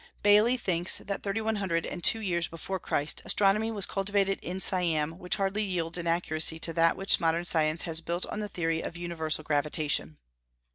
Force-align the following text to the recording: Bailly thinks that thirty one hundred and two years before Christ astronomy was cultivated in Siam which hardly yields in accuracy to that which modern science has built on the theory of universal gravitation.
Bailly 0.23 0.57
thinks 0.57 0.97
that 0.97 1.21
thirty 1.21 1.41
one 1.41 1.57
hundred 1.57 1.85
and 1.85 2.03
two 2.03 2.21
years 2.21 2.47
before 2.47 2.79
Christ 2.79 3.21
astronomy 3.23 3.69
was 3.69 3.85
cultivated 3.85 4.39
in 4.41 4.59
Siam 4.59 5.19
which 5.19 5.35
hardly 5.35 5.61
yields 5.61 5.95
in 5.95 6.07
accuracy 6.07 6.57
to 6.57 6.73
that 6.73 6.97
which 6.97 7.19
modern 7.19 7.45
science 7.45 7.83
has 7.83 8.01
built 8.01 8.25
on 8.25 8.39
the 8.39 8.49
theory 8.49 8.81
of 8.81 8.97
universal 8.97 9.43
gravitation. 9.43 10.17